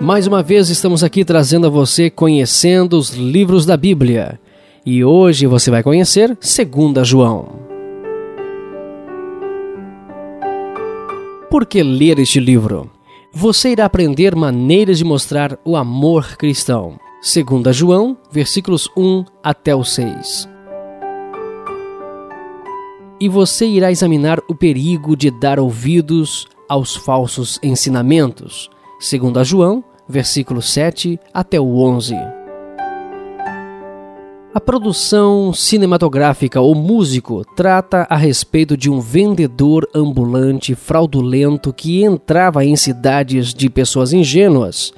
[0.00, 4.38] Mais uma vez estamos aqui trazendo a você conhecendo os livros da Bíblia.
[4.84, 7.48] E hoje você vai conhecer 2 João.
[11.50, 12.90] Por que ler este livro?
[13.32, 17.00] Você irá aprender maneiras de mostrar o amor cristão.
[17.22, 20.46] 2 João, versículos 1 até o 6.
[23.18, 28.68] E você irá examinar o perigo de dar ouvidos aos falsos ensinamentos
[28.98, 32.14] segundo a João, versículo 7 até o 11.
[34.54, 42.64] A produção cinematográfica ou músico trata a respeito de um vendedor ambulante fraudulento que entrava
[42.64, 44.94] em cidades de pessoas ingênuas,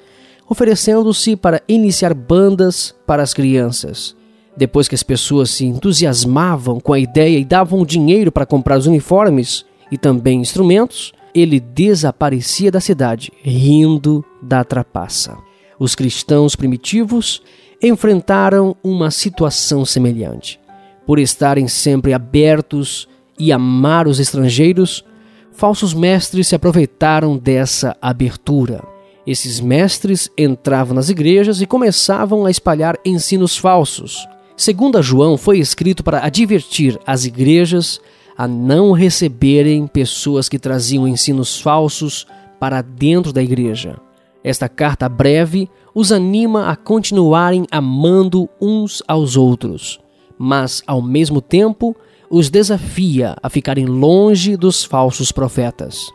[0.48, 4.14] oferecendo-se para iniciar bandas para as crianças.
[4.56, 8.86] Depois que as pessoas se entusiasmavam com a ideia e davam dinheiro para comprar os
[8.86, 15.36] uniformes e também instrumentos, ele desaparecia da cidade, rindo da trapaça.
[15.78, 17.42] Os cristãos primitivos
[17.82, 20.60] enfrentaram uma situação semelhante.
[21.06, 25.04] Por estarem sempre abertos e amar os estrangeiros,
[25.52, 28.82] falsos mestres se aproveitaram dessa abertura.
[29.26, 34.26] Esses mestres entravam nas igrejas e começavam a espalhar ensinos falsos.
[34.56, 38.00] Segundo João, foi escrito para advertir as igrejas
[38.38, 42.24] a não receberem pessoas que traziam ensinos falsos
[42.60, 43.98] para dentro da igreja.
[44.44, 49.98] Esta carta breve os anima a continuarem amando uns aos outros,
[50.38, 51.96] mas ao mesmo tempo
[52.30, 56.06] os desafia a ficarem longe dos falsos profetas.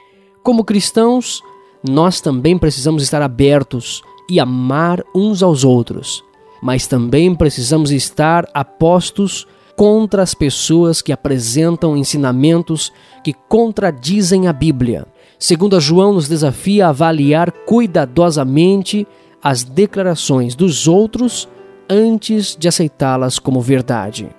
[0.41, 1.41] Como cristãos,
[1.88, 6.23] nós também precisamos estar abertos e amar uns aos outros,
[6.61, 12.91] mas também precisamos estar apostos contra as pessoas que apresentam ensinamentos
[13.23, 15.06] que contradizem a Bíblia.
[15.39, 19.07] Segundo João nos desafia a avaliar cuidadosamente
[19.41, 21.50] as declarações dos outros
[21.89, 24.29] antes de aceitá-las como verdade.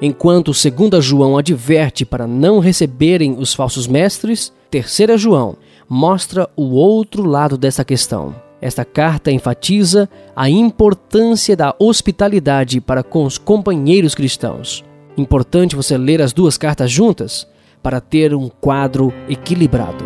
[0.00, 5.56] Enquanto segunda João adverte para não receberem os falsos mestres, terceira João
[5.88, 8.43] mostra o outro lado dessa questão.
[8.60, 14.84] Esta carta enfatiza a importância da hospitalidade para com os companheiros cristãos.
[15.16, 17.46] Importante você ler as duas cartas juntas
[17.82, 20.04] para ter um quadro equilibrado.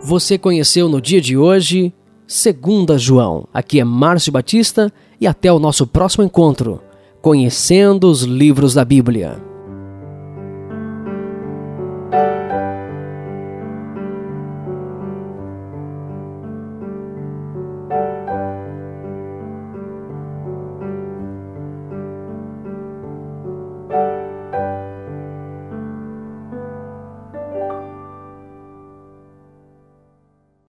[0.00, 1.92] Você conheceu no dia de hoje
[2.26, 3.46] Segunda João.
[3.52, 6.80] Aqui é Márcio Batista e até o nosso próximo encontro,
[7.20, 9.51] conhecendo os livros da Bíblia.